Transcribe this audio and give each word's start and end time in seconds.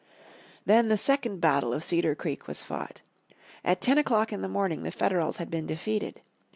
Then 0.65 0.89
the 0.89 0.97
second 0.97 1.41
battle 1.41 1.75
of 1.75 1.83
Cedar 1.83 2.15
Creek 2.15 2.47
was 2.47 2.63
fought. 2.63 3.03
At 3.63 3.81
ten 3.81 3.99
o'clock 3.99 4.33
in 4.33 4.41
the 4.41 4.49
morning 4.49 4.81
the 4.81 4.89
Federals 4.89 5.37
had 5.37 5.51
been 5.51 5.67
defeated. 5.67 6.21